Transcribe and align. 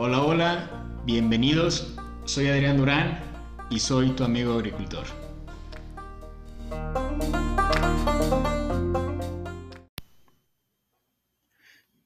Hola, 0.00 0.22
hola, 0.22 1.02
bienvenidos. 1.04 1.96
Soy 2.24 2.46
Adrián 2.46 2.76
Durán 2.76 3.18
y 3.68 3.80
soy 3.80 4.10
tu 4.10 4.22
amigo 4.22 4.52
agricultor. 4.52 5.04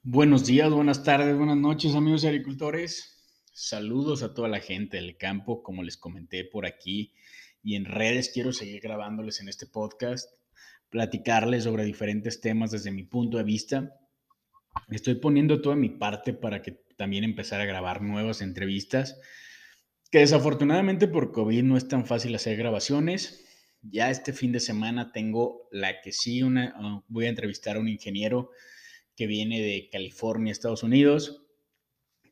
Buenos 0.03 0.47
días, 0.47 0.71
buenas 0.71 1.05
tardes, 1.05 1.37
buenas 1.37 1.59
noches 1.59 1.95
amigos 1.95 2.25
agricultores. 2.25 3.45
Saludos 3.53 4.23
a 4.23 4.33
toda 4.33 4.49
la 4.49 4.61
gente 4.61 4.97
del 4.97 5.19
campo, 5.19 5.63
como 5.63 5.83
les 5.83 5.99
comenté 5.99 6.47
por 6.47 6.65
aquí 6.65 7.13
y 7.63 7.77
en 7.77 7.85
redes. 7.85 8.31
Quiero 8.33 8.55
seguir 8.55 8.81
grabándoles 8.81 9.43
en 9.43 9.51
este 9.51 9.67
podcast, 9.67 10.31
platicarles 10.89 11.65
sobre 11.65 11.85
diferentes 11.85 12.41
temas 12.41 12.71
desde 12.71 12.91
mi 12.91 13.03
punto 13.03 13.37
de 13.37 13.45
vista. 13.45 13.99
Estoy 14.91 15.17
poniendo 15.17 15.61
toda 15.61 15.77
mi 15.77 15.89
parte 15.89 16.33
para 16.33 16.63
que 16.63 16.73
también 16.97 17.25
empezar 17.25 17.61
a 17.61 17.67
grabar 17.67 18.03
nuevas 18.03 18.43
entrevistas, 18.43 19.21
que 20.11 20.19
desafortunadamente 20.19 21.09
por 21.09 21.33
COVID 21.33 21.63
no 21.63 21.77
es 21.77 21.89
tan 21.89 22.07
fácil 22.07 22.35
hacer 22.35 22.57
grabaciones. 22.57 23.45
Ya 23.83 24.11
este 24.11 24.33
fin 24.33 24.53
de 24.53 24.61
semana 24.61 25.11
tengo 25.13 25.69
la 25.73 26.01
que 26.01 26.13
sí, 26.13 26.43
una, 26.43 27.03
voy 27.09 27.27
a 27.27 27.31
entrevistar 27.31 27.77
a 27.77 27.81
un 27.81 27.89
ingeniero 27.89 28.51
que 29.17 29.27
viene 29.27 29.61
de 29.61 29.89
California, 29.91 30.53
Estados 30.53 30.83
Unidos, 30.83 31.43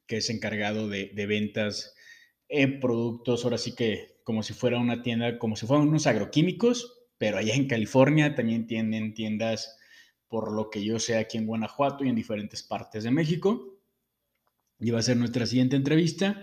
que 0.07 0.19
es 0.19 0.31
encargado 0.31 0.89
de, 0.89 1.11
de 1.15 1.27
ventas 1.27 1.95
en 2.48 2.81
productos, 2.81 3.45
ahora 3.45 3.59
sí 3.59 3.75
que 3.75 4.20
como 4.25 4.43
si 4.43 4.53
fuera 4.53 4.79
una 4.79 5.03
tienda, 5.03 5.39
como 5.39 5.57
si 5.57 5.67
fueran 5.67 5.89
unos 5.89 6.07
agroquímicos, 6.07 7.01
pero 7.19 7.39
allá 7.39 7.55
en 7.55 7.67
California 7.67 8.34
también 8.34 8.67
tienen 8.67 9.15
tiendas, 9.15 9.77
por 10.30 10.52
lo 10.52 10.70
que 10.70 10.83
yo 10.84 11.01
sé, 11.01 11.19
aquí 11.19 11.37
en 11.37 11.47
Guanajuato 11.47 12.05
y 12.05 12.09
en 12.09 12.15
diferentes 12.15 12.62
partes 12.62 13.02
de 13.02 13.11
México 13.11 13.77
y 14.79 14.91
va 14.93 15.01
a 15.01 15.03
ser 15.03 15.16
nuestra 15.16 15.45
siguiente 15.45 15.75
entrevista. 15.75 16.42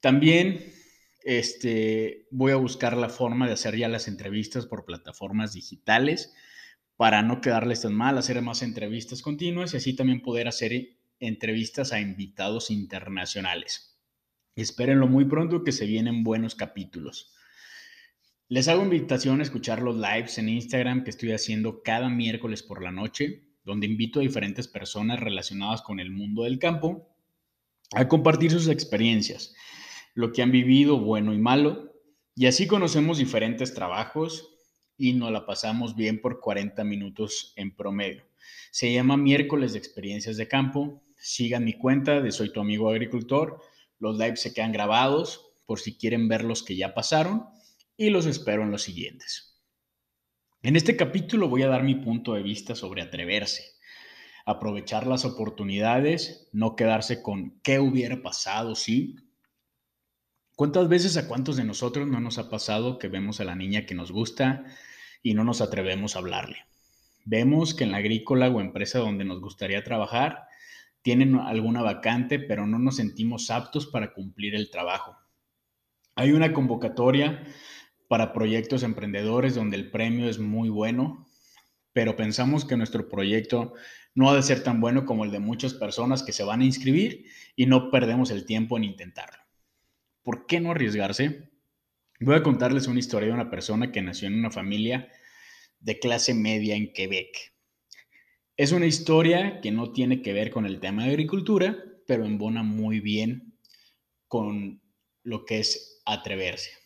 También 0.00 0.72
este, 1.22 2.26
voy 2.30 2.52
a 2.52 2.56
buscar 2.56 2.96
la 2.96 3.10
forma 3.10 3.46
de 3.46 3.52
hacer 3.52 3.76
ya 3.76 3.88
las 3.88 4.08
entrevistas 4.08 4.64
por 4.64 4.86
plataformas 4.86 5.52
digitales 5.52 6.34
para 6.96 7.22
no 7.22 7.42
quedarles 7.42 7.82
tan 7.82 7.94
mal, 7.94 8.16
hacer 8.16 8.40
más 8.40 8.62
entrevistas 8.62 9.20
continuas 9.20 9.74
y 9.74 9.76
así 9.76 9.94
también 9.94 10.22
poder 10.22 10.48
hacer 10.48 10.72
entrevistas 11.18 11.92
a 11.92 12.00
invitados 12.00 12.70
internacionales. 12.70 13.98
Espérenlo 14.56 15.06
muy 15.06 15.26
pronto 15.26 15.62
que 15.62 15.72
se 15.72 15.84
vienen 15.84 16.24
buenos 16.24 16.54
capítulos. 16.54 17.34
Les 18.52 18.66
hago 18.66 18.82
invitación 18.82 19.38
a 19.38 19.44
escuchar 19.44 19.80
los 19.80 19.94
lives 19.94 20.36
en 20.38 20.48
Instagram 20.48 21.04
que 21.04 21.10
estoy 21.10 21.30
haciendo 21.30 21.84
cada 21.84 22.08
miércoles 22.08 22.64
por 22.64 22.82
la 22.82 22.90
noche, 22.90 23.44
donde 23.62 23.86
invito 23.86 24.18
a 24.18 24.24
diferentes 24.24 24.66
personas 24.66 25.20
relacionadas 25.20 25.82
con 25.82 26.00
el 26.00 26.10
mundo 26.10 26.42
del 26.42 26.58
campo 26.58 27.06
a 27.94 28.08
compartir 28.08 28.50
sus 28.50 28.66
experiencias, 28.66 29.54
lo 30.14 30.32
que 30.32 30.42
han 30.42 30.50
vivido, 30.50 30.98
bueno 30.98 31.32
y 31.32 31.38
malo, 31.38 31.94
y 32.34 32.46
así 32.46 32.66
conocemos 32.66 33.18
diferentes 33.18 33.72
trabajos 33.72 34.52
y 34.98 35.12
nos 35.12 35.30
la 35.30 35.46
pasamos 35.46 35.94
bien 35.94 36.20
por 36.20 36.40
40 36.40 36.82
minutos 36.82 37.52
en 37.54 37.76
promedio. 37.76 38.24
Se 38.72 38.92
llama 38.92 39.16
miércoles 39.16 39.74
de 39.74 39.78
experiencias 39.78 40.36
de 40.36 40.48
campo. 40.48 41.04
Sigan 41.16 41.64
mi 41.64 41.74
cuenta 41.74 42.20
de 42.20 42.32
Soy 42.32 42.52
tu 42.52 42.58
amigo 42.58 42.90
agricultor. 42.90 43.62
Los 44.00 44.18
lives 44.18 44.40
se 44.42 44.52
quedan 44.52 44.72
grabados 44.72 45.52
por 45.66 45.78
si 45.78 45.96
quieren 45.96 46.26
ver 46.26 46.42
los 46.42 46.64
que 46.64 46.74
ya 46.74 46.94
pasaron 46.94 47.44
y 48.00 48.10
los 48.10 48.26
espero 48.26 48.62
en 48.62 48.70
los 48.70 48.82
siguientes. 48.82 49.60
En 50.62 50.74
este 50.76 50.96
capítulo 50.96 51.48
voy 51.48 51.62
a 51.62 51.68
dar 51.68 51.82
mi 51.82 51.94
punto 51.94 52.34
de 52.34 52.42
vista 52.42 52.74
sobre 52.74 53.02
atreverse 53.02 53.62
aprovechar 54.46 55.06
las 55.06 55.24
oportunidades, 55.24 56.48
no 56.52 56.74
quedarse 56.74 57.22
con 57.22 57.60
qué 57.62 57.78
hubiera 57.78 58.22
pasado, 58.22 58.74
¿sí? 58.74 59.16
¿Cuántas 60.56 60.88
veces 60.88 61.16
a 61.16 61.28
cuántos 61.28 61.56
de 61.56 61.64
nosotros 61.64 62.08
no 62.08 62.20
nos 62.20 62.38
ha 62.38 62.50
pasado 62.50 62.98
que 62.98 63.08
vemos 63.08 63.40
a 63.40 63.44
la 63.44 63.54
niña 63.54 63.86
que 63.86 63.94
nos 63.94 64.10
gusta 64.10 64.64
y 65.22 65.34
no 65.34 65.44
nos 65.44 65.60
atrevemos 65.60 66.16
a 66.16 66.18
hablarle? 66.18 66.58
Vemos 67.24 67.74
que 67.74 67.84
en 67.84 67.92
la 67.92 67.98
agrícola 67.98 68.48
o 68.48 68.60
empresa 68.60 68.98
donde 68.98 69.24
nos 69.24 69.40
gustaría 69.40 69.84
trabajar 69.84 70.46
tienen 71.02 71.36
alguna 71.36 71.82
vacante, 71.82 72.38
pero 72.38 72.66
no 72.66 72.78
nos 72.78 72.96
sentimos 72.96 73.50
aptos 73.50 73.86
para 73.86 74.12
cumplir 74.12 74.54
el 74.54 74.70
trabajo. 74.70 75.16
Hay 76.14 76.32
una 76.32 76.52
convocatoria 76.52 77.42
para 78.10 78.32
proyectos 78.32 78.82
emprendedores 78.82 79.54
donde 79.54 79.76
el 79.76 79.88
premio 79.88 80.28
es 80.28 80.40
muy 80.40 80.68
bueno, 80.68 81.28
pero 81.92 82.16
pensamos 82.16 82.64
que 82.64 82.76
nuestro 82.76 83.08
proyecto 83.08 83.74
no 84.16 84.28
ha 84.28 84.34
de 84.34 84.42
ser 84.42 84.64
tan 84.64 84.80
bueno 84.80 85.04
como 85.04 85.24
el 85.24 85.30
de 85.30 85.38
muchas 85.38 85.74
personas 85.74 86.24
que 86.24 86.32
se 86.32 86.42
van 86.42 86.60
a 86.60 86.64
inscribir 86.64 87.26
y 87.54 87.66
no 87.66 87.88
perdemos 87.88 88.32
el 88.32 88.46
tiempo 88.46 88.76
en 88.76 88.82
intentarlo. 88.82 89.40
¿Por 90.24 90.46
qué 90.46 90.58
no 90.58 90.72
arriesgarse? 90.72 91.52
Voy 92.18 92.34
a 92.34 92.42
contarles 92.42 92.88
una 92.88 92.98
historia 92.98 93.28
de 93.28 93.34
una 93.34 93.48
persona 93.48 93.92
que 93.92 94.02
nació 94.02 94.26
en 94.26 94.40
una 94.40 94.50
familia 94.50 95.08
de 95.78 96.00
clase 96.00 96.34
media 96.34 96.74
en 96.74 96.92
Quebec. 96.92 97.54
Es 98.56 98.72
una 98.72 98.86
historia 98.86 99.60
que 99.60 99.70
no 99.70 99.92
tiene 99.92 100.20
que 100.20 100.32
ver 100.32 100.50
con 100.50 100.66
el 100.66 100.80
tema 100.80 101.04
de 101.04 101.10
agricultura, 101.10 101.76
pero 102.08 102.24
embona 102.24 102.64
muy 102.64 102.98
bien 102.98 103.56
con 104.26 104.82
lo 105.22 105.44
que 105.44 105.60
es 105.60 106.02
atreverse. 106.04 106.79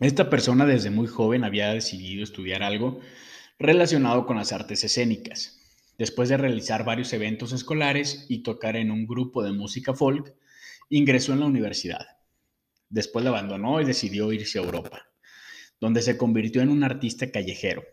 Esta 0.00 0.30
persona 0.30 0.64
desde 0.64 0.88
muy 0.88 1.06
joven 1.06 1.44
había 1.44 1.74
decidido 1.74 2.24
estudiar 2.24 2.62
algo 2.62 3.00
relacionado 3.58 4.24
con 4.24 4.38
las 4.38 4.50
artes 4.50 4.82
escénicas. 4.82 5.60
Después 5.98 6.30
de 6.30 6.38
realizar 6.38 6.86
varios 6.86 7.12
eventos 7.12 7.52
escolares 7.52 8.24
y 8.30 8.42
tocar 8.42 8.76
en 8.76 8.90
un 8.90 9.06
grupo 9.06 9.42
de 9.42 9.52
música 9.52 9.92
folk, 9.92 10.34
ingresó 10.88 11.34
en 11.34 11.40
la 11.40 11.46
universidad. 11.46 12.06
Después 12.88 13.22
la 13.26 13.30
abandonó 13.30 13.78
y 13.82 13.84
decidió 13.84 14.32
irse 14.32 14.58
a 14.58 14.62
Europa, 14.62 15.02
donde 15.78 16.00
se 16.00 16.16
convirtió 16.16 16.62
en 16.62 16.70
un 16.70 16.82
artista 16.82 17.30
callejero. 17.30 17.84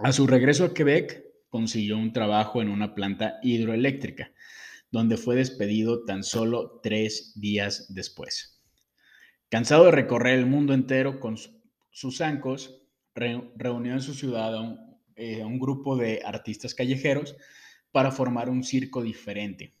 A 0.00 0.12
su 0.12 0.26
regreso 0.26 0.66
a 0.66 0.74
Quebec, 0.74 1.24
consiguió 1.48 1.96
un 1.96 2.12
trabajo 2.12 2.60
en 2.60 2.68
una 2.68 2.94
planta 2.94 3.38
hidroeléctrica, 3.42 4.30
donde 4.90 5.16
fue 5.16 5.36
despedido 5.36 6.04
tan 6.04 6.22
solo 6.22 6.80
tres 6.82 7.32
días 7.34 7.86
después. 7.94 8.53
Cansado 9.48 9.84
de 9.84 9.90
recorrer 9.92 10.38
el 10.38 10.46
mundo 10.46 10.74
entero 10.74 11.20
con 11.20 11.36
sus 11.90 12.18
zancos, 12.18 12.82
reunió 13.14 13.92
en 13.92 14.02
su 14.02 14.14
ciudad 14.14 14.54
a 14.56 14.60
un, 14.60 15.00
eh, 15.16 15.44
un 15.44 15.58
grupo 15.58 15.96
de 15.96 16.22
artistas 16.24 16.74
callejeros 16.74 17.36
para 17.92 18.10
formar 18.10 18.50
un 18.50 18.64
circo 18.64 19.02
diferente. 19.02 19.72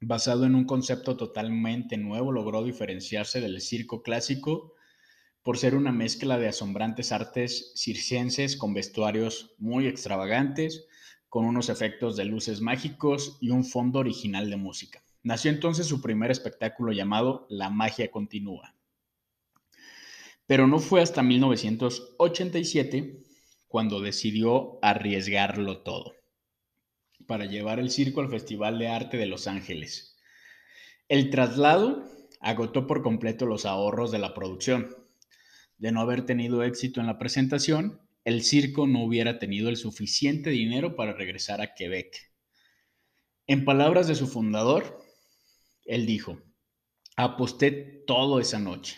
Basado 0.00 0.44
en 0.44 0.54
un 0.54 0.66
concepto 0.66 1.16
totalmente 1.16 1.96
nuevo, 1.96 2.32
logró 2.32 2.62
diferenciarse 2.62 3.40
del 3.40 3.60
circo 3.62 4.02
clásico 4.02 4.74
por 5.42 5.58
ser 5.58 5.74
una 5.74 5.92
mezcla 5.92 6.38
de 6.38 6.48
asombrantes 6.48 7.12
artes 7.12 7.72
circenses 7.76 8.56
con 8.56 8.72
vestuarios 8.72 9.54
muy 9.58 9.86
extravagantes, 9.86 10.86
con 11.28 11.44
unos 11.44 11.68
efectos 11.68 12.16
de 12.16 12.24
luces 12.24 12.60
mágicos 12.62 13.36
y 13.40 13.50
un 13.50 13.64
fondo 13.64 13.98
original 13.98 14.48
de 14.48 14.56
música. 14.56 15.03
Nació 15.24 15.50
entonces 15.50 15.86
su 15.86 16.02
primer 16.02 16.30
espectáculo 16.30 16.92
llamado 16.92 17.46
La 17.48 17.70
magia 17.70 18.10
continúa. 18.10 18.74
Pero 20.46 20.66
no 20.66 20.78
fue 20.78 21.00
hasta 21.00 21.22
1987 21.22 23.24
cuando 23.66 24.02
decidió 24.02 24.78
arriesgarlo 24.82 25.78
todo 25.78 26.14
para 27.26 27.46
llevar 27.46 27.80
el 27.80 27.90
circo 27.90 28.20
al 28.20 28.28
Festival 28.28 28.78
de 28.78 28.88
Arte 28.88 29.16
de 29.16 29.24
Los 29.24 29.46
Ángeles. 29.46 30.18
El 31.08 31.30
traslado 31.30 32.04
agotó 32.40 32.86
por 32.86 33.02
completo 33.02 33.46
los 33.46 33.64
ahorros 33.64 34.12
de 34.12 34.18
la 34.18 34.34
producción. 34.34 34.94
De 35.78 35.90
no 35.90 36.02
haber 36.02 36.26
tenido 36.26 36.62
éxito 36.62 37.00
en 37.00 37.06
la 37.06 37.18
presentación, 37.18 37.98
el 38.24 38.42
circo 38.42 38.86
no 38.86 39.02
hubiera 39.02 39.38
tenido 39.38 39.70
el 39.70 39.78
suficiente 39.78 40.50
dinero 40.50 40.96
para 40.96 41.14
regresar 41.14 41.62
a 41.62 41.72
Quebec. 41.72 42.30
En 43.46 43.64
palabras 43.64 44.06
de 44.06 44.14
su 44.14 44.26
fundador, 44.26 45.02
él 45.84 46.06
dijo, 46.06 46.40
aposté 47.16 47.70
todo 48.06 48.40
esa 48.40 48.58
noche. 48.58 48.96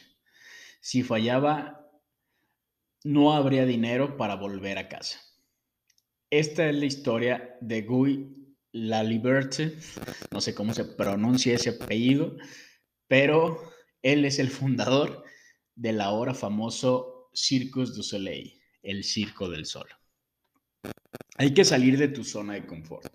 Si 0.80 1.02
fallaba, 1.02 1.90
no 3.04 3.32
habría 3.32 3.66
dinero 3.66 4.16
para 4.16 4.36
volver 4.36 4.78
a 4.78 4.88
casa. 4.88 5.20
Esta 6.30 6.68
es 6.68 6.74
la 6.74 6.86
historia 6.86 7.56
de 7.60 7.82
Guy 7.82 8.32
Laliberte, 8.72 9.78
no 10.30 10.40
sé 10.40 10.54
cómo 10.54 10.74
se 10.74 10.84
pronuncia 10.84 11.54
ese 11.54 11.70
apellido, 11.70 12.36
pero 13.08 13.72
él 14.02 14.24
es 14.24 14.38
el 14.38 14.50
fundador 14.50 15.24
del 15.74 16.00
ahora 16.00 16.34
famoso 16.34 17.30
Circus 17.32 17.94
du 17.94 18.02
Soleil, 18.02 18.60
el 18.82 19.04
Circo 19.04 19.48
del 19.48 19.66
Sol. 19.66 19.88
Hay 21.38 21.54
que 21.54 21.64
salir 21.64 21.96
de 21.96 22.08
tu 22.08 22.24
zona 22.24 22.54
de 22.54 22.66
confort. 22.66 23.14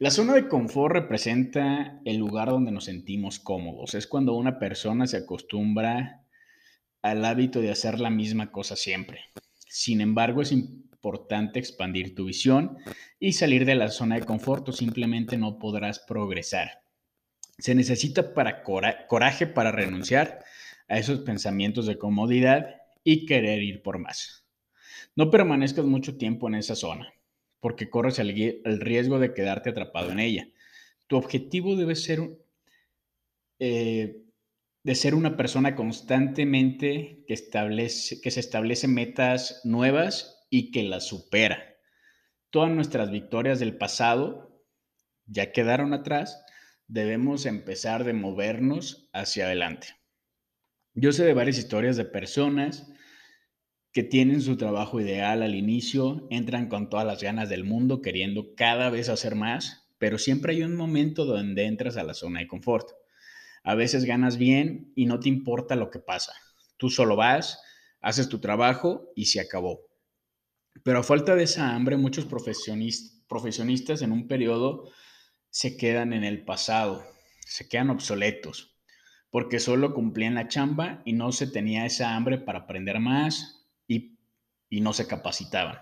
La 0.00 0.10
zona 0.10 0.32
de 0.32 0.48
confort 0.48 0.94
representa 0.94 2.00
el 2.06 2.16
lugar 2.16 2.48
donde 2.48 2.72
nos 2.72 2.86
sentimos 2.86 3.38
cómodos. 3.38 3.94
Es 3.94 4.06
cuando 4.06 4.32
una 4.32 4.58
persona 4.58 5.06
se 5.06 5.18
acostumbra 5.18 6.24
al 7.02 7.22
hábito 7.22 7.60
de 7.60 7.70
hacer 7.70 8.00
la 8.00 8.08
misma 8.08 8.50
cosa 8.50 8.76
siempre. 8.76 9.24
Sin 9.68 10.00
embargo, 10.00 10.40
es 10.40 10.52
importante 10.52 11.58
expandir 11.58 12.14
tu 12.14 12.24
visión 12.24 12.78
y 13.18 13.34
salir 13.34 13.66
de 13.66 13.74
la 13.74 13.90
zona 13.90 14.14
de 14.14 14.24
confort 14.24 14.70
o 14.70 14.72
simplemente 14.72 15.36
no 15.36 15.58
podrás 15.58 15.98
progresar. 15.98 16.80
Se 17.58 17.74
necesita 17.74 18.32
para 18.32 18.62
coraje 18.62 19.46
para 19.46 19.70
renunciar 19.70 20.42
a 20.88 20.96
esos 20.96 21.18
pensamientos 21.18 21.84
de 21.84 21.98
comodidad 21.98 22.76
y 23.04 23.26
querer 23.26 23.62
ir 23.62 23.82
por 23.82 23.98
más. 23.98 24.46
No 25.14 25.30
permanezcas 25.30 25.84
mucho 25.84 26.16
tiempo 26.16 26.48
en 26.48 26.54
esa 26.54 26.74
zona, 26.74 27.12
porque 27.60 27.90
corres 27.90 28.18
el, 28.18 28.80
riesgo 28.80 29.18
de 29.18 29.34
quedarte 29.34 29.70
atrapado 29.70 30.10
en 30.10 30.18
ella. 30.18 30.48
Tu 31.06 31.16
objetivo 31.16 31.76
debe 31.76 31.94
ser 31.94 32.38
eh, 33.58 34.24
de 34.82 34.94
ser 34.94 35.14
una 35.14 35.36
persona 35.36 35.76
constantemente 35.76 37.24
que, 37.26 37.34
establece, 37.34 38.20
que 38.20 38.30
se 38.30 38.40
establece 38.40 38.88
metas 38.88 39.60
nuevas 39.64 40.46
y 40.48 40.70
que 40.70 40.82
las 40.82 41.06
supera. 41.06 41.76
Todas 42.50 42.70
nuestras 42.70 43.10
victorias 43.10 43.60
del 43.60 43.76
pasado 43.76 44.64
ya 45.26 45.52
quedaron 45.52 45.92
atrás, 45.92 46.44
debemos 46.88 47.46
empezar 47.46 48.04
de 48.04 48.14
movernos 48.14 49.08
hacia 49.12 49.46
adelante. 49.46 49.88
Yo 50.94 51.12
sé 51.12 51.24
de 51.24 51.34
varias 51.34 51.58
historias 51.58 51.96
de 51.96 52.04
personas 52.04 52.90
que 53.92 54.02
tienen 54.04 54.40
su 54.40 54.56
trabajo 54.56 55.00
ideal 55.00 55.42
al 55.42 55.54
inicio, 55.54 56.26
entran 56.30 56.68
con 56.68 56.88
todas 56.88 57.06
las 57.06 57.22
ganas 57.22 57.48
del 57.48 57.64
mundo, 57.64 58.02
queriendo 58.02 58.54
cada 58.54 58.88
vez 58.88 59.08
hacer 59.08 59.34
más, 59.34 59.88
pero 59.98 60.16
siempre 60.16 60.52
hay 60.52 60.62
un 60.62 60.76
momento 60.76 61.24
donde 61.24 61.66
entras 61.66 61.96
a 61.96 62.04
la 62.04 62.14
zona 62.14 62.40
de 62.40 62.46
confort. 62.46 62.88
A 63.64 63.74
veces 63.74 64.04
ganas 64.04 64.38
bien 64.38 64.92
y 64.94 65.06
no 65.06 65.18
te 65.18 65.28
importa 65.28 65.74
lo 65.74 65.90
que 65.90 65.98
pasa. 65.98 66.32
Tú 66.76 66.88
solo 66.88 67.16
vas, 67.16 67.60
haces 68.00 68.28
tu 68.28 68.38
trabajo 68.38 69.10
y 69.16 69.26
se 69.26 69.40
acabó. 69.40 69.80
Pero 70.84 71.00
a 71.00 71.02
falta 71.02 71.34
de 71.34 71.42
esa 71.42 71.74
hambre, 71.74 71.96
muchos 71.96 72.26
profesionistas 72.26 74.02
en 74.02 74.12
un 74.12 74.28
periodo 74.28 74.88
se 75.50 75.76
quedan 75.76 76.12
en 76.12 76.22
el 76.22 76.44
pasado, 76.44 77.04
se 77.40 77.68
quedan 77.68 77.90
obsoletos, 77.90 78.78
porque 79.30 79.58
solo 79.58 79.92
cumplían 79.94 80.36
la 80.36 80.46
chamba 80.46 81.02
y 81.04 81.12
no 81.12 81.32
se 81.32 81.48
tenía 81.48 81.84
esa 81.84 82.14
hambre 82.14 82.38
para 82.38 82.60
aprender 82.60 83.00
más 83.00 83.59
y 84.70 84.80
no 84.80 84.94
se 84.94 85.06
capacitaban. 85.06 85.80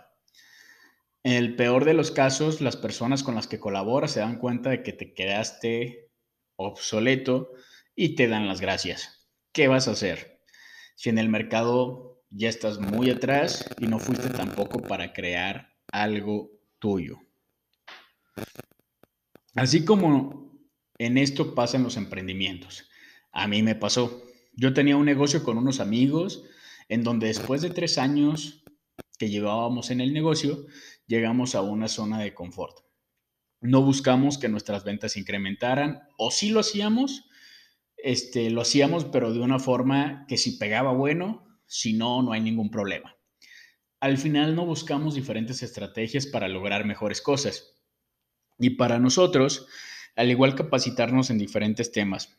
En 1.23 1.35
el 1.35 1.57
peor 1.57 1.85
de 1.85 1.95
los 1.95 2.11
casos, 2.11 2.61
las 2.61 2.77
personas 2.77 3.23
con 3.23 3.35
las 3.35 3.47
que 3.47 3.61
colaboras 3.61 4.13
se 4.13 4.21
dan 4.21 4.39
cuenta 4.39 4.71
de 4.71 4.83
que 4.83 4.93
te 4.93 5.13
quedaste 5.15 6.11
obsoleto 6.57 7.53
y 7.95 8.15
te 8.15 8.29
dan 8.29 8.49
las 8.49 8.61
gracias. 8.61 9.29
¿Qué 9.53 9.69
vas 9.69 9.89
a 9.89 9.93
hacer? 9.93 10.43
Si 10.97 11.11
en 11.11 11.19
el 11.19 11.29
mercado 11.29 12.23
ya 12.31 12.49
estás 12.49 12.79
muy 12.79 13.11
atrás 13.11 13.69
y 13.79 13.87
no 13.87 13.99
fuiste 13.99 14.31
tampoco 14.31 14.81
para 14.83 15.13
crear 15.13 15.77
algo 15.93 16.51
tuyo. 16.79 17.19
Así 19.55 19.85
como 19.85 20.53
en 20.99 21.19
esto 21.19 21.55
pasan 21.55 21.83
los 21.83 21.97
emprendimientos. 21.97 22.89
A 23.33 23.49
mí 23.49 23.63
me 23.63 23.75
pasó. 23.75 24.23
Yo 24.53 24.73
tenía 24.73 24.97
un 24.97 25.05
negocio 25.05 25.43
con 25.43 25.59
unos 25.59 25.81
amigos 25.81 26.45
en 26.89 27.03
donde 27.03 27.29
después 27.29 27.63
de 27.63 27.71
tres 27.71 27.99
años 27.99 28.63
que 29.19 29.29
llevábamos 29.29 29.91
en 29.91 30.01
el 30.01 30.13
negocio, 30.13 30.67
llegamos 31.07 31.55
a 31.55 31.63
una 31.63 31.89
zona 31.89 32.21
de 32.21 32.35
confort. 32.35 32.79
No 33.61 33.83
buscamos 33.83 34.39
que 34.39 34.49
nuestras 34.49 34.85
ventas 34.85 35.17
incrementaran 35.17 36.03
o 36.17 36.31
si 36.31 36.51
lo 36.51 36.61
hacíamos, 36.61 37.29
este, 37.97 38.51
lo 38.51 38.61
hacíamos 38.61 39.05
pero 39.07 39.33
de 39.33 39.41
una 39.41 39.59
forma 39.59 40.25
que 40.29 40.37
si 40.37 40.59
pegaba 40.59 40.93
bueno, 40.93 41.45
si 41.67 41.93
no, 41.95 42.23
no 42.23 42.33
hay 42.33 42.41
ningún 42.41 42.71
problema. 42.71 43.17
Al 44.01 44.17
final 44.17 44.55
no 44.55 44.65
buscamos 44.65 45.17
diferentes 45.17 45.63
estrategias 45.65 46.27
para 46.27 46.47
lograr 46.47 46.85
mejores 46.85 47.21
cosas. 47.21 47.75
Y 48.59 48.71
para 48.71 49.01
nosotros, 49.01 49.67
al 50.15 50.31
igual 50.31 50.55
capacitarnos 50.55 51.31
en 51.31 51.39
diferentes 51.39 51.91
temas. 51.91 52.39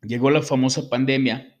Llegó 0.00 0.30
la 0.30 0.42
famosa 0.42 0.88
pandemia 0.88 1.60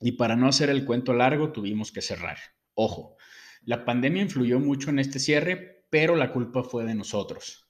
y 0.00 0.12
para 0.12 0.36
no 0.36 0.48
hacer 0.48 0.68
el 0.68 0.84
cuento 0.84 1.14
largo 1.14 1.52
tuvimos 1.52 1.92
que 1.92 2.02
cerrar. 2.02 2.38
Ojo, 2.74 3.15
la 3.66 3.84
pandemia 3.84 4.22
influyó 4.22 4.60
mucho 4.60 4.90
en 4.90 5.00
este 5.00 5.18
cierre, 5.18 5.84
pero 5.90 6.14
la 6.14 6.32
culpa 6.32 6.62
fue 6.62 6.84
de 6.84 6.94
nosotros. 6.94 7.68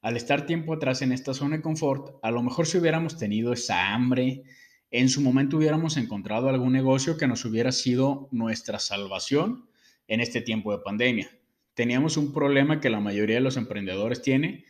Al 0.00 0.16
estar 0.16 0.46
tiempo 0.46 0.72
atrás 0.72 1.02
en 1.02 1.10
esta 1.10 1.34
zona 1.34 1.56
de 1.56 1.62
confort, 1.62 2.20
a 2.22 2.30
lo 2.30 2.44
mejor 2.44 2.64
si 2.64 2.78
hubiéramos 2.78 3.18
tenido 3.18 3.52
esa 3.52 3.92
hambre, 3.92 4.44
en 4.92 5.08
su 5.08 5.20
momento 5.20 5.56
hubiéramos 5.56 5.96
encontrado 5.96 6.48
algún 6.48 6.72
negocio 6.72 7.16
que 7.16 7.26
nos 7.26 7.44
hubiera 7.44 7.72
sido 7.72 8.28
nuestra 8.30 8.78
salvación 8.78 9.68
en 10.06 10.20
este 10.20 10.42
tiempo 10.42 10.70
de 10.70 10.84
pandemia. 10.84 11.28
Teníamos 11.74 12.16
un 12.16 12.32
problema 12.32 12.78
que 12.78 12.90
la 12.90 13.00
mayoría 13.00 13.36
de 13.36 13.42
los 13.42 13.56
emprendedores 13.56 14.22
tiene 14.22 14.64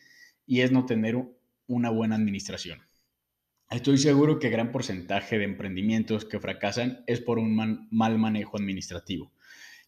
y 0.47 0.63
es 0.63 0.73
no 0.73 0.87
tener 0.87 1.17
una 1.67 1.91
buena 1.91 2.17
administración. 2.17 2.81
Estoy 3.69 3.99
seguro 3.99 4.39
que 4.39 4.49
gran 4.49 4.73
porcentaje 4.73 5.37
de 5.37 5.45
emprendimientos 5.45 6.25
que 6.25 6.41
fracasan 6.41 7.05
es 7.07 7.21
por 7.21 7.39
un 7.39 7.89
mal 7.91 8.19
manejo 8.19 8.57
administrativo. 8.57 9.33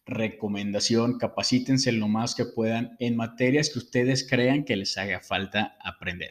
Recomendación, 0.07 1.19
capacítense 1.19 1.93
lo 1.93 2.09
más 2.09 2.35
que 2.35 2.45
puedan 2.45 2.97
en 2.99 3.17
materias 3.17 3.71
que 3.71 3.79
ustedes 3.79 4.29
crean 4.29 4.65
que 4.65 4.77
les 4.77 4.99
haga 4.99 5.21
falta 5.21 5.77
aprender. 5.83 6.31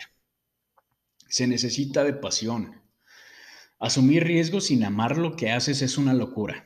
Se 1.28 1.48
necesita 1.48 2.04
de 2.04 2.14
pasión, 2.14 2.84
Asumir 3.84 4.24
riesgos 4.24 4.68
sin 4.68 4.86
amar 4.86 5.18
lo 5.18 5.36
que 5.36 5.52
haces 5.52 5.82
es 5.82 5.98
una 5.98 6.14
locura. 6.14 6.66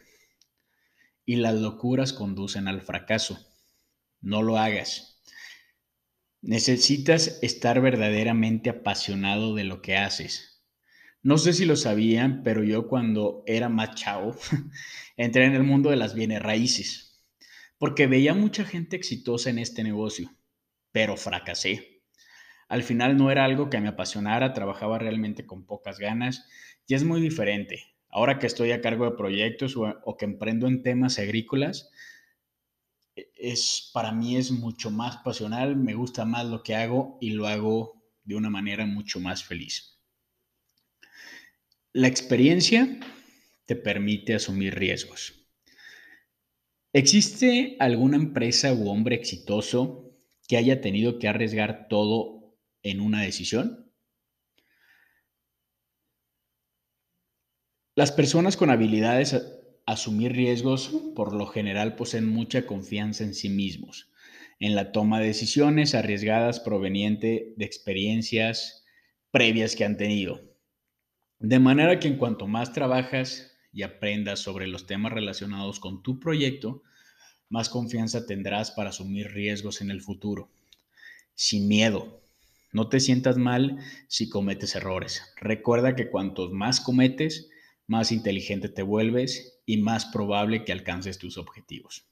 Y 1.26 1.38
las 1.38 1.56
locuras 1.56 2.14
conducen 2.14 2.68
al 2.68 2.84
fracaso. 2.84 3.40
No 4.22 4.44
lo 4.44 4.60
hagas. 4.60 5.20
Necesitas 6.44 7.40
estar 7.42 7.82
verdaderamente 7.82 8.70
apasionado 8.70 9.56
de 9.56 9.64
lo 9.64 9.82
que 9.82 9.98
haces. 9.98 10.57
No 11.24 11.38
sé 11.38 11.54
si 11.54 11.66
lo 11.66 11.76
sabían, 11.76 12.44
pero 12.44 12.64
yo 12.64 12.88
cuando 12.88 13.44
era 13.48 13.70
más 13.70 13.96
chavo 13.96 14.36
entré 15.18 15.46
en 15.46 15.56
el 15.56 15.64
mundo 15.64 15.90
de 15.90 15.96
las 15.98 16.14
bienes 16.14 16.42
raíces, 16.42 17.24
porque 17.78 18.08
veía 18.08 18.34
mucha 18.34 18.64
gente 18.64 18.96
exitosa 18.96 19.50
en 19.50 19.60
este 19.60 19.84
negocio, 19.84 20.32
pero 20.92 21.18
fracasé. 21.18 22.04
Al 22.70 22.84
final 22.84 23.18
no 23.18 23.32
era 23.32 23.46
algo 23.46 23.70
que 23.70 23.80
me 23.80 23.88
apasionara, 23.88 24.54
trabajaba 24.54 25.00
realmente 25.00 25.46
con 25.46 25.66
pocas 25.66 26.00
ganas 26.00 26.48
y 26.86 26.96
es 26.96 27.04
muy 27.04 27.22
diferente. 27.22 27.96
Ahora 28.10 28.40
que 28.40 28.48
estoy 28.48 28.72
a 28.72 28.82
cargo 28.82 29.06
de 29.06 29.18
proyectos 29.18 29.76
o, 29.76 30.18
que 30.18 30.26
emprendo 30.26 30.68
en 30.68 30.84
temas 30.84 31.20
agrícolas, 31.20 31.90
e, 33.16 33.32
es, 33.36 33.90
para 33.94 34.12
mí 34.12 34.38
es 34.38 34.52
mucho 34.52 34.92
más 34.92 35.18
pasional, 35.18 35.76
me 35.76 35.94
gusta 35.94 36.26
más 36.26 36.46
lo 36.46 36.62
que 36.64 36.76
hago 36.76 37.18
y 37.22 37.32
lo 37.32 37.48
hago 37.48 38.04
de 38.24 38.36
una 38.36 38.50
manera 38.50 38.86
mucho 38.86 39.20
más 39.20 39.44
feliz. 39.44 39.97
La 41.98 42.08
experiencia 42.08 43.00
te 43.66 43.76
permite 43.76 44.36
asumir 44.36 44.76
riesgos. 44.76 45.48
¿Existe 46.94 47.76
alguna 47.80 48.18
empresa 48.18 48.72
u 48.72 48.88
hombre 48.88 49.16
exitoso 49.16 50.16
que 50.48 50.58
haya 50.58 50.80
tenido 50.80 51.18
que 51.18 51.28
arriesgar 51.28 51.88
todo 51.88 52.56
en 52.84 53.02
una 53.02 53.24
decisión? 53.24 53.92
Las 57.96 58.12
personas 58.12 58.58
con 58.58 58.70
habilidades 58.70 59.34
a 59.34 59.42
asumir 59.88 60.34
riesgos 60.34 60.92
por 61.16 61.34
lo 61.34 61.48
general 61.48 61.96
poseen 61.96 62.30
mucha 62.30 62.68
confianza 62.68 63.24
en 63.24 63.34
sí 63.34 63.50
mismos, 63.50 64.12
en 64.60 64.76
la 64.76 64.92
toma 64.92 65.20
de 65.20 65.26
decisiones 65.26 65.96
arriesgadas 65.96 66.60
proveniente 66.60 67.56
de 67.58 67.66
experiencias 67.66 68.86
previas 69.32 69.76
que 69.76 69.84
han 69.84 69.98
tenido. 69.98 70.57
De 71.40 71.60
manera 71.60 72.00
que 72.00 72.08
en 72.08 72.18
cuanto 72.18 72.48
más 72.48 72.74
trabajas 72.74 73.56
y 73.72 73.84
aprendas 73.84 74.40
sobre 74.40 74.68
los 74.68 74.88
temas 74.88 75.14
relacionados 75.14 75.80
con 75.80 76.02
tu 76.02 76.20
proyecto, 76.20 76.82
más 77.50 77.70
confianza 77.70 78.26
tendrás 78.26 78.72
para 78.72 78.90
asumir 78.90 79.32
riesgos 79.32 79.82
en 79.82 79.92
el 79.92 80.02
futuro. 80.02 80.50
Sin 81.36 81.68
miedo. 81.68 82.22
No 82.74 82.90
te 82.90 83.00
sientas 83.00 83.38
mal 83.38 83.78
si 84.08 84.30
cometes 84.30 84.76
errores. 84.76 85.22
Recuerda 85.40 85.96
que 85.96 86.10
cuantos 86.10 86.52
más 86.52 86.82
cometes, 86.82 87.50
más 87.86 88.12
inteligente 88.12 88.68
te 88.68 88.82
vuelves 88.82 89.62
y 89.66 89.78
más 89.78 90.06
probable 90.06 90.66
que 90.66 90.72
alcances 90.74 91.18
tus 91.20 91.38
objetivos. 91.38 92.06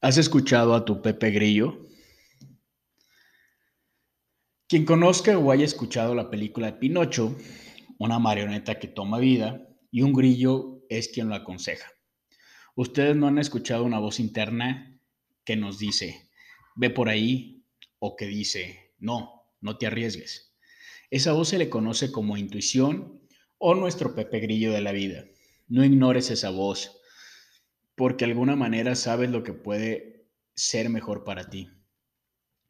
¿Has 0.00 0.18
escuchado 0.18 0.74
a 0.74 0.84
tu 0.84 1.00
Pepe 1.00 1.30
Grillo? 1.30 1.91
Quien 4.72 4.86
conozca 4.86 5.36
o 5.36 5.50
haya 5.50 5.66
escuchado 5.66 6.14
la 6.14 6.30
película 6.30 6.68
de 6.68 6.78
Pinocho, 6.78 7.36
una 7.98 8.18
marioneta 8.18 8.78
que 8.78 8.88
toma 8.88 9.18
vida 9.18 9.68
y 9.90 10.00
un 10.00 10.14
grillo 10.14 10.82
es 10.88 11.08
quien 11.08 11.28
lo 11.28 11.34
aconseja. 11.34 11.92
Ustedes 12.74 13.14
no 13.14 13.26
han 13.26 13.36
escuchado 13.36 13.84
una 13.84 13.98
voz 13.98 14.18
interna 14.18 14.98
que 15.44 15.56
nos 15.56 15.78
dice, 15.78 16.30
ve 16.74 16.88
por 16.88 17.10
ahí, 17.10 17.66
o 17.98 18.16
que 18.16 18.24
dice, 18.24 18.94
no, 18.98 19.44
no 19.60 19.76
te 19.76 19.88
arriesgues. 19.88 20.54
Esa 21.10 21.34
voz 21.34 21.48
se 21.50 21.58
le 21.58 21.68
conoce 21.68 22.10
como 22.10 22.38
intuición 22.38 23.20
o 23.58 23.74
nuestro 23.74 24.14
Pepe 24.14 24.40
Grillo 24.40 24.72
de 24.72 24.80
la 24.80 24.92
vida. 24.92 25.26
No 25.68 25.84
ignores 25.84 26.30
esa 26.30 26.48
voz, 26.48 26.98
porque 27.94 28.24
de 28.24 28.30
alguna 28.30 28.56
manera 28.56 28.94
sabes 28.94 29.28
lo 29.28 29.42
que 29.42 29.52
puede 29.52 30.30
ser 30.54 30.88
mejor 30.88 31.24
para 31.24 31.50
ti. 31.50 31.68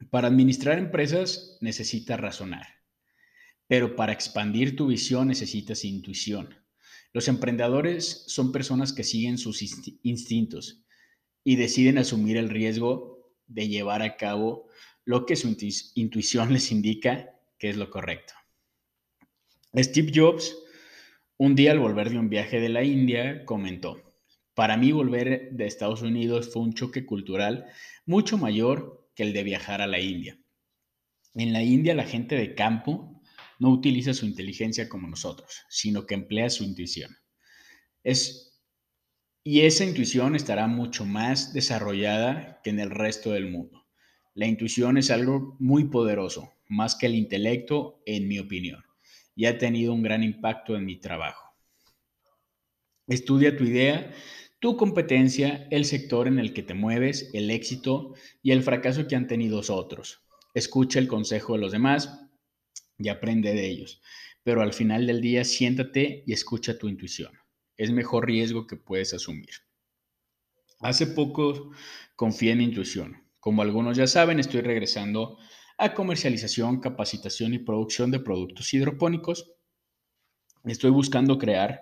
Para 0.09 0.27
administrar 0.27 0.77
empresas 0.77 1.57
necesitas 1.61 2.19
razonar, 2.19 2.67
pero 3.67 3.95
para 3.95 4.13
expandir 4.13 4.75
tu 4.75 4.87
visión 4.87 5.27
necesitas 5.27 5.85
intuición. 5.85 6.55
Los 7.13 7.27
emprendedores 7.27 8.23
son 8.27 8.51
personas 8.51 8.91
que 8.91 9.03
siguen 9.03 9.37
sus 9.37 9.61
instintos 10.01 10.83
y 11.43 11.57
deciden 11.57 11.99
asumir 11.99 12.37
el 12.37 12.49
riesgo 12.49 13.31
de 13.45 13.67
llevar 13.67 14.01
a 14.01 14.17
cabo 14.17 14.67
lo 15.05 15.25
que 15.25 15.35
su 15.35 15.55
intuición 15.95 16.53
les 16.53 16.71
indica 16.71 17.29
que 17.59 17.69
es 17.69 17.77
lo 17.77 17.89
correcto. 17.89 18.33
Steve 19.75 20.11
Jobs, 20.13 20.55
un 21.37 21.55
día 21.55 21.71
al 21.71 21.79
volver 21.79 22.09
de 22.09 22.19
un 22.19 22.29
viaje 22.29 22.59
de 22.59 22.69
la 22.69 22.83
India, 22.83 23.45
comentó, 23.45 24.01
para 24.53 24.77
mí 24.77 24.91
volver 24.91 25.51
de 25.51 25.65
Estados 25.65 26.01
Unidos 26.01 26.51
fue 26.51 26.61
un 26.61 26.73
choque 26.73 27.05
cultural 27.05 27.67
mucho 28.05 28.37
mayor 28.37 29.02
que 29.15 29.23
el 29.23 29.33
de 29.33 29.43
viajar 29.43 29.81
a 29.81 29.87
la 29.87 29.99
India. 29.99 30.39
En 31.35 31.53
la 31.53 31.63
India 31.63 31.95
la 31.95 32.05
gente 32.05 32.35
de 32.35 32.55
campo 32.55 33.21
no 33.59 33.69
utiliza 33.69 34.13
su 34.13 34.25
inteligencia 34.25 34.89
como 34.89 35.07
nosotros, 35.07 35.63
sino 35.69 36.05
que 36.05 36.15
emplea 36.15 36.49
su 36.49 36.63
intuición. 36.63 37.15
Es, 38.03 38.61
y 39.43 39.61
esa 39.61 39.85
intuición 39.85 40.35
estará 40.35 40.67
mucho 40.67 41.05
más 41.05 41.53
desarrollada 41.53 42.61
que 42.63 42.69
en 42.69 42.79
el 42.79 42.89
resto 42.89 43.31
del 43.31 43.49
mundo. 43.49 43.87
La 44.33 44.47
intuición 44.47 44.97
es 44.97 45.11
algo 45.11 45.55
muy 45.59 45.85
poderoso, 45.85 46.51
más 46.67 46.95
que 46.95 47.05
el 47.05 47.15
intelecto, 47.15 48.01
en 48.05 48.27
mi 48.27 48.39
opinión, 48.39 48.83
y 49.35 49.45
ha 49.45 49.57
tenido 49.57 49.93
un 49.93 50.01
gran 50.01 50.23
impacto 50.23 50.75
en 50.75 50.85
mi 50.85 50.99
trabajo. 50.99 51.43
Estudia 53.07 53.55
tu 53.55 53.63
idea, 53.63 54.11
tu 54.63 54.77
competencia, 54.77 55.67
el 55.71 55.83
sector 55.83 56.25
en 56.25 56.39
el 56.39 56.53
que 56.53 56.63
te 56.63 56.73
mueves, 56.73 57.29
el 57.33 57.51
éxito 57.51 58.13
y 58.41 58.51
el 58.51 58.63
fracaso 58.63 59.09
que 59.09 59.17
han 59.17 59.27
tenido 59.27 59.61
otros. 59.67 60.23
Escucha 60.53 60.99
el 60.99 61.09
consejo 61.09 61.51
de 61.51 61.59
los 61.59 61.73
demás, 61.73 62.29
y 62.97 63.09
aprende 63.09 63.51
de 63.51 63.67
ellos. 63.67 64.01
Pero 64.41 64.61
al 64.61 64.71
final 64.71 65.05
del 65.05 65.19
día, 65.19 65.43
siéntate 65.43 66.23
y 66.25 66.31
escucha 66.31 66.77
tu 66.77 66.87
intuición. 66.87 67.33
Es 67.75 67.91
mejor 67.91 68.25
riesgo 68.25 68.65
que 68.65 68.77
puedes 68.77 69.13
asumir. 69.13 69.49
Hace 70.79 71.07
poco 71.07 71.71
confié 72.15 72.53
en 72.53 72.59
mi 72.59 72.63
intuición. 72.63 73.21
Como 73.41 73.63
algunos 73.63 73.97
ya 73.97 74.07
saben, 74.07 74.39
estoy 74.39 74.61
regresando 74.61 75.39
a 75.77 75.93
comercialización, 75.93 76.79
capacitación 76.79 77.53
y 77.53 77.59
producción 77.59 78.11
de 78.11 78.21
productos 78.21 78.73
hidropónicos. 78.73 79.51
Estoy 80.63 80.91
buscando 80.91 81.37
crear 81.37 81.81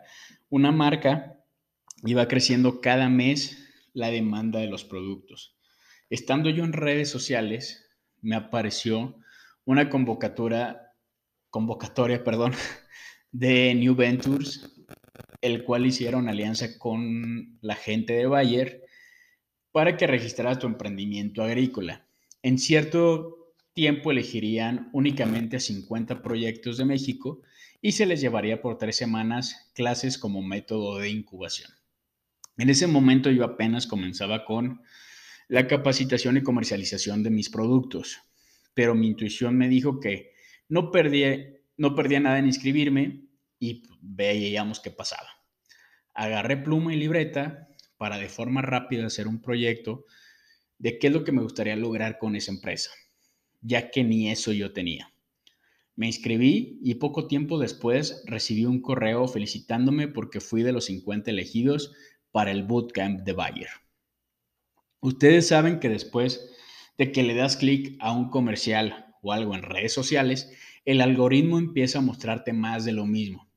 una 0.49 0.71
marca 0.71 1.37
y 2.03 2.13
va 2.13 2.27
creciendo 2.27 2.81
cada 2.81 3.09
mes 3.09 3.57
la 3.93 4.09
demanda 4.09 4.59
de 4.59 4.67
los 4.67 4.83
productos. 4.83 5.55
Estando 6.09 6.49
yo 6.49 6.63
en 6.63 6.73
redes 6.73 7.09
sociales, 7.09 7.89
me 8.21 8.35
apareció 8.35 9.17
una 9.65 9.89
convocatoria 9.89 10.91
convocatoria, 11.51 12.23
perdón, 12.23 12.53
de 13.31 13.75
New 13.75 13.93
Ventures, 13.95 14.67
el 15.41 15.63
cual 15.63 15.85
hicieron 15.85 16.27
alianza 16.27 16.79
con 16.79 17.59
la 17.61 17.75
gente 17.75 18.13
de 18.13 18.25
Bayer 18.25 18.83
para 19.71 19.95
que 19.95 20.07
registraras 20.07 20.59
tu 20.59 20.67
emprendimiento 20.67 21.43
agrícola. 21.43 22.07
En 22.41 22.57
cierto 22.57 23.53
tiempo 23.73 24.11
elegirían 24.11 24.89
únicamente 24.91 25.57
a 25.57 25.59
50 25.59 26.21
proyectos 26.21 26.77
de 26.77 26.85
México 26.85 27.41
y 27.81 27.93
se 27.93 28.05
les 28.05 28.19
llevaría 28.19 28.61
por 28.61 28.77
tres 28.77 28.97
semanas 28.97 29.71
clases 29.73 30.17
como 30.17 30.41
método 30.41 30.97
de 30.97 31.09
incubación. 31.09 31.71
En 32.57 32.69
ese 32.69 32.87
momento 32.87 33.31
yo 33.31 33.43
apenas 33.43 33.87
comenzaba 33.87 34.45
con 34.45 34.81
la 35.47 35.67
capacitación 35.67 36.37
y 36.37 36.43
comercialización 36.43 37.23
de 37.23 37.29
mis 37.29 37.49
productos, 37.49 38.19
pero 38.73 38.95
mi 38.95 39.07
intuición 39.07 39.57
me 39.57 39.67
dijo 39.67 39.99
que 39.99 40.31
no 40.69 40.91
perdía, 40.91 41.37
nada 42.21 42.39
en 42.39 42.45
inscribirme 42.45 43.25
y 43.59 43.83
veíamos 44.01 44.79
qué 44.79 44.91
pasaba. 44.91 45.27
Agarré 46.13 46.57
pluma 46.57 46.93
y 46.93 46.97
libreta 46.97 47.67
para 47.97 48.17
de 48.17 48.29
forma 48.29 48.61
rápida 48.61 49.05
hacer 49.05 49.27
un 49.27 49.41
proyecto 49.41 50.05
de 50.77 50.97
qué 50.97 51.07
es 51.07 51.13
lo 51.13 51.23
que 51.23 51.31
me 51.31 51.41
gustaría 51.41 51.75
lograr 51.75 52.17
con 52.17 52.35
esa 52.35 52.51
empresa, 52.51 52.91
ya 53.61 53.91
que 53.91 54.03
ni 54.03 54.31
eso 54.31 54.53
yo 54.53 54.71
tenía. 54.73 55.13
Me 55.95 56.07
inscribí 56.07 56.79
y 56.81 56.95
poco 56.95 57.27
tiempo 57.27 57.59
después 57.59 58.23
recibí 58.25 58.65
un 58.65 58.81
correo 58.81 59.27
felicitándome 59.27 60.07
porque 60.07 60.39
fui 60.39 60.63
de 60.63 60.71
los 60.71 60.85
50 60.85 61.29
elegidos 61.29 61.91
para 62.31 62.51
el 62.51 62.63
bootcamp 62.63 63.21
de 63.21 63.33
Bayer. 63.33 63.69
Ustedes 64.99 65.47
saben 65.47 65.79
que 65.79 65.89
después 65.89 66.51
de 66.97 67.11
que 67.11 67.23
le 67.23 67.33
das 67.33 67.57
clic 67.57 67.97
a 67.99 68.11
un 68.11 68.29
comercial 68.29 69.15
o 69.21 69.33
algo 69.33 69.55
en 69.55 69.63
redes 69.63 69.93
sociales, 69.93 70.51
el 70.85 71.01
algoritmo 71.01 71.57
empieza 71.57 71.99
a 71.99 72.03
mostrarte 72.03 72.53
más 72.53 72.85
de 72.85 72.91
lo 72.91 73.05
mismo. 73.05 73.49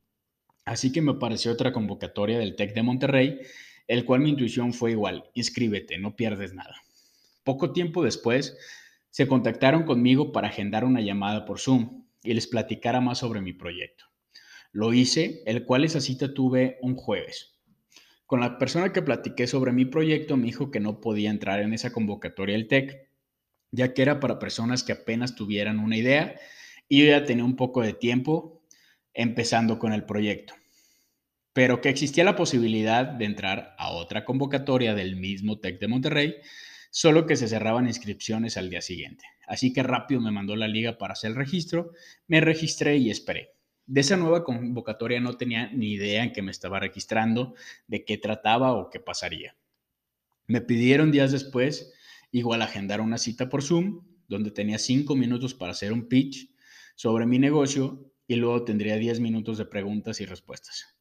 Así 0.65 0.93
que 0.93 1.03
me 1.03 1.13
apareció 1.13 1.53
otra 1.53 1.73
convocatoria 1.73 2.39
del 2.39 2.57
TEC 2.57 2.75
de 2.75 2.83
Monterrey, 2.83 3.39
el 3.87 4.05
cual 4.05 4.21
mi 4.21 4.31
intuición 4.31 4.73
fue 4.73 4.93
igual, 4.93 5.31
inscríbete, 5.35 5.99
no 5.99 6.17
pierdes 6.17 6.55
nada. 6.55 6.77
Poco 7.45 7.73
tiempo 7.73 8.03
después, 8.03 8.57
se 9.11 9.29
contactaron 9.29 9.85
conmigo 9.85 10.33
para 10.33 10.49
agendar 10.49 10.85
una 10.85 11.01
llamada 11.01 11.45
por 11.45 11.61
Zoom 11.61 12.07
y 12.23 12.33
les 12.33 12.47
platicara 12.47 13.01
más 13.01 13.19
sobre 13.19 13.43
mi 13.43 13.53
proyecto. 13.53 14.07
Lo 14.73 14.93
hice, 14.93 15.43
el 15.47 15.65
cual 15.65 15.85
esa 15.85 16.01
cita 16.01 16.33
tuve 16.33 16.79
un 16.81 16.97
jueves. 16.97 17.54
Con 18.27 18.41
la 18.41 18.59
persona 18.59 18.93
que 18.93 19.03
platiqué 19.03 19.47
sobre 19.47 19.73
mi 19.73 19.85
proyecto 19.85 20.37
me 20.37 20.47
dijo 20.47 20.71
que 20.71 20.81
no 20.81 21.01
podía 21.01 21.31
entrar 21.31 21.61
en 21.61 21.75
esa 21.75 21.93
convocatoria 21.93 22.57
del 22.57 22.69
TEC 22.69 23.05
ya 23.75 23.93
que 23.93 24.03
era 24.03 24.21
para 24.21 24.39
personas 24.39 24.85
que 24.85 24.93
apenas 24.93 25.35
tuvieran 25.35 25.81
una 25.81 25.97
idea 25.97 26.37
y 26.89 27.01
yo 27.01 27.07
ya 27.07 27.25
tenía 27.25 27.45
un 27.45 27.57
poco 27.57 27.83
de 27.83 27.93
tiempo 27.93 28.63
empezando 29.13 29.81
con 29.81 29.93
el 29.93 30.05
proyecto. 30.05 30.55
Pero 31.53 31.81
que 31.81 31.89
existía 31.89 32.23
la 32.25 32.37
posibilidad 32.37 33.05
de 33.05 33.25
entrar 33.25 33.75
a 33.79 33.91
otra 33.91 34.25
convocatoria 34.25 34.95
del 34.95 35.17
mismo 35.17 35.59
TEC 35.59 35.81
de 35.81 35.89
Monterrey, 35.89 36.35
solo 36.91 37.27
que 37.27 37.37
se 37.37 37.49
cerraban 37.49 37.89
inscripciones 37.89 38.57
al 38.57 38.71
día 38.71 38.81
siguiente. 38.81 39.25
Así 39.47 39.73
que 39.73 39.83
rápido 39.83 40.21
me 40.21 40.31
mandó 40.31 40.55
la 40.55 40.69
liga 40.69 40.97
para 40.97 41.15
hacer 41.15 41.33
el 41.33 41.37
registro, 41.37 41.93
me 42.29 42.41
registré 42.41 42.97
y 42.97 43.11
esperé. 43.11 43.54
De 43.87 44.01
esa 44.01 44.17
nueva 44.17 44.45
convocatoria 44.45 45.21
no 45.21 45.37
tenía 45.37 45.71
ni 45.73 45.93
idea 45.93 46.25
en 46.25 46.33
qué 46.33 46.43
me 46.43 46.51
estaba 46.51 46.81
registrando, 46.81 47.55
de 47.87 48.05
qué 48.05 48.19
trataba 48.19 48.73
o 48.73 48.91
qué 48.91 49.01
pasaría. 49.01 49.57
Me 50.47 50.61
pidieron 50.61 51.11
días 51.11 51.33
después 51.33 51.95
Igual 52.35 52.63
agendar 52.63 53.01
una 53.01 53.17
cita 53.17 53.49
por 53.49 53.63
Zoom, 53.63 54.01
donde 54.27 54.51
tenía 54.51 54.81
cinco 54.81 55.15
minutos 55.15 55.55
para 55.55 55.71
hacer 55.71 55.93
un 55.93 56.09
pitch 56.09 56.53
sobre 56.97 57.27
mi 57.27 57.39
negocio 57.39 58.11
y 58.27 58.35
luego 58.35 58.65
tendría 58.65 58.97
10 58.97 59.21
minutos 59.21 59.57
de 59.57 59.67
preguntas 59.67 60.21
y 60.21 60.27
respuestas. 60.27 60.97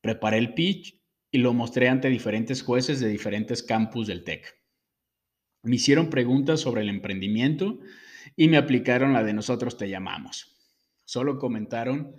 Preparé 0.00 0.38
el 0.38 0.54
pitch 0.54 1.00
y 1.30 1.38
lo 1.38 1.54
mostré 1.54 1.88
ante 1.88 2.08
diferentes 2.08 2.62
jueces 2.62 2.98
de 2.98 3.06
diferentes 3.06 3.62
campus 3.62 4.08
del 4.08 4.24
TEC. 4.24 4.60
Me 5.62 5.76
hicieron 5.76 6.10
preguntas 6.10 6.58
sobre 6.58 6.80
el 6.80 6.88
emprendimiento 6.88 7.78
y 8.34 8.48
me 8.48 8.56
aplicaron 8.56 9.12
la 9.12 9.22
de 9.22 9.34
nosotros 9.34 9.76
te 9.76 9.88
llamamos. 9.88 10.61
Solo 11.04 11.38
comentaron, 11.38 12.16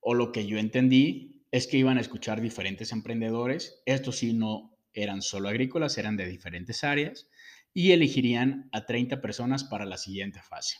o 0.00 0.14
lo 0.14 0.32
que 0.32 0.46
yo 0.46 0.58
entendí, 0.58 1.44
es 1.50 1.66
que 1.66 1.78
iban 1.78 1.98
a 1.98 2.00
escuchar 2.00 2.40
diferentes 2.40 2.92
emprendedores. 2.92 3.82
Estos 3.86 4.18
sí 4.18 4.32
no 4.32 4.78
eran 4.92 5.22
solo 5.22 5.48
agrícolas, 5.48 5.98
eran 5.98 6.16
de 6.16 6.26
diferentes 6.26 6.84
áreas 6.84 7.28
y 7.72 7.92
elegirían 7.92 8.68
a 8.72 8.86
30 8.86 9.20
personas 9.20 9.64
para 9.64 9.84
la 9.84 9.96
siguiente 9.96 10.40
fase. 10.42 10.76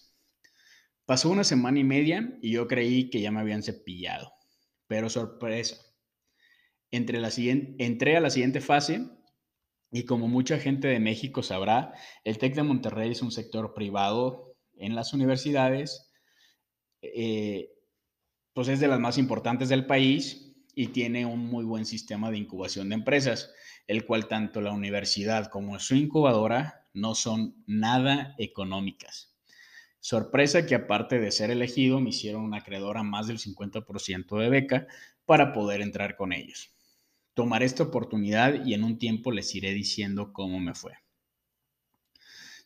Pasó 1.07 1.31
una 1.31 1.45
semana 1.45 1.79
y 1.79 1.85
media 1.85 2.39
y 2.41 2.53
yo 2.53 2.69
creí 2.69 3.11
que 3.11 3.21
ya 3.21 3.31
me 3.31 3.41
habían 3.41 3.63
cepillado, 3.63 4.33
pero 4.87 5.09
sorpresa. 5.09 5.77
Entre 6.91 7.21
la 7.21 7.31
siguiente, 7.31 7.85
entré 7.85 8.17
a 8.17 8.21
la 8.21 8.31
siguiente 8.31 8.61
fase 8.61 9.09
y 9.93 10.05
como 10.05 10.29
mucha 10.29 10.59
gente 10.59 10.89
de 10.89 11.01
México 11.01 11.43
sabrá, 11.43 11.95
el 12.25 12.39
TEC 12.39 12.55
de 12.55 12.63
Monterrey 12.63 13.11
es 13.11 13.23
un 13.23 13.33
sector 13.33 13.75
privado 13.75 14.57
en 14.77 14.95
las 14.95 15.13
universidades, 15.13 16.10
eh, 17.03 17.71
pues 18.53 18.69
es 18.69 18.81
de 18.81 18.89
las 18.89 19.01
más 19.01 19.19
importantes 19.19 19.69
del 19.69 19.87
país 19.87 20.53
y 20.75 20.89
tiene 20.89 21.27
un 21.27 21.47
muy 21.47 21.65
buen 21.65 21.85
sistema 21.85 22.31
de 22.31 22.39
incubación 22.39 22.89
de 22.89 22.97
empresas, 22.97 23.53
el 23.87 24.05
cual 24.07 24.29
tanto 24.29 24.61
la 24.61 24.73
universidad 24.73 25.49
como 25.49 25.79
su 25.79 25.95
incubadora 25.95 26.89
no 26.93 27.15
son 27.15 27.63
nada 27.67 28.35
económicas. 28.39 29.35
Sorpresa 30.01 30.65
que 30.65 30.75
aparte 30.75 31.19
de 31.19 31.31
ser 31.31 31.51
elegido, 31.51 32.01
me 32.01 32.11
hicieron 32.11 32.43
un 32.43 32.55
acreedor 32.55 32.97
a 32.97 33.03
más 33.03 33.27
del 33.27 33.39
50% 33.39 34.39
de 34.39 34.49
beca 34.49 34.87
para 35.27 35.53
poder 35.53 35.83
entrar 35.83 36.17
con 36.17 36.33
ellos. 36.33 36.75
Tomaré 37.35 37.67
esta 37.67 37.83
oportunidad 37.83 38.65
y 38.65 38.75
en 38.75 38.83
un 38.83 38.99
tiempo 38.99 39.31
les 39.31 39.55
iré 39.55 39.73
diciendo 39.73 40.33
cómo 40.33 40.59
me 40.59 40.75
fue. 40.75 40.95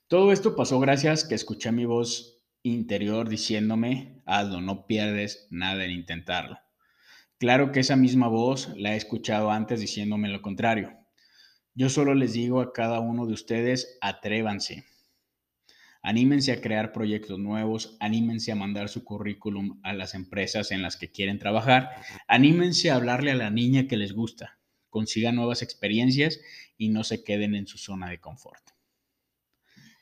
Todo 0.07 0.33
esto 0.33 0.55
pasó 0.55 0.79
gracias 0.79 1.25
que 1.25 1.35
escuché 1.35 1.73
mi 1.73 1.87
voz 1.87 2.34
interior 2.65 3.29
diciéndome, 3.29 4.23
hazlo, 4.25 4.61
no 4.61 4.87
pierdes 4.87 5.47
nada 5.51 5.85
en 5.85 5.93
intentarlo. 5.93 6.59
Claro 7.39 7.73
que 7.73 7.81
esa 7.81 7.95
misma 7.95 8.27
voz 8.27 8.73
la 8.77 8.95
he 8.95 8.97
escuchado 8.97 9.51
antes 9.51 9.81
diciéndome 9.81 10.29
lo 10.31 10.41
contrario, 10.41 10.97
yo 11.75 11.91
solo 11.91 12.15
les 12.15 12.33
digo 12.33 12.61
a 12.61 12.73
cada 12.73 13.01
uno 13.01 13.27
de 13.27 13.35
ustedes, 13.35 13.99
atrévanse. 14.01 14.85
Anímense 16.03 16.53
a 16.53 16.61
crear 16.61 16.93
proyectos 16.93 17.39
nuevos, 17.39 17.97
anímense 18.01 18.51
a 18.53 18.57
mandar 18.57 18.89
su 18.89 19.05
currículum 19.05 19.81
a 19.83 19.93
las 19.93 20.15
empresas 20.15 20.71
en 20.71 20.83
las 20.83 20.97
que 20.97 21.11
quieren 21.11 21.39
trabajar, 21.39 21.91
anímense 22.29 22.91
a 22.91 22.97
hablarle 22.97 23.33
a 23.33 23.37
la 23.37 23.51
niña 23.51 23.89
que 23.89 23.97
les 23.97 24.13
gusta, 24.13 24.59
consigan 24.89 25.37
nuevas 25.37 25.63
experiencias 25.63 26.41
y 26.79 26.89
no 26.89 27.05
se 27.05 27.25
queden 27.25 27.55
en 27.55 27.67
su 27.67 27.77
zona 27.77 28.09
de 28.09 28.21
confort. 28.21 28.63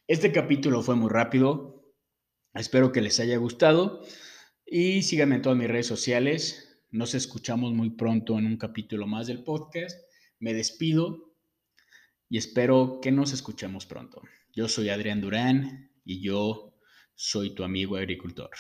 Este 0.07 0.31
capítulo 0.31 0.83
fue 0.83 0.95
muy 0.95 1.09
rápido, 1.09 1.82
espero 2.55 2.93
que 2.93 3.01
les 3.01 3.21
haya 3.21 3.37
gustado 3.37 4.03
y 4.67 5.03
síganme 5.03 5.37
en 5.37 5.43
todas 5.43 5.59
mis 5.59 5.69
redes 5.69 5.87
sociales. 5.87 6.81
Nos 6.91 7.15
escuchamos 7.15 7.73
muy 7.73 7.91
pronto 7.91 8.39
en 8.39 8.47
un 8.47 8.57
capítulo 8.57 9.07
más 9.07 9.27
del 9.27 9.45
podcast. 9.45 9.99
Me 10.39 10.55
despido 10.55 11.35
y 12.29 12.39
espero 12.39 13.01
que 13.03 13.13
nos 13.13 13.33
escuchemos 13.33 13.87
pronto. 13.87 14.23
Yo 14.55 14.69
soy 14.69 14.89
Adrián 14.89 15.21
Durán 15.21 15.91
y 16.05 16.21
yo 16.23 16.79
soy 17.15 17.55
tu 17.55 17.65
amigo 17.65 17.97
agricultor. 17.97 18.51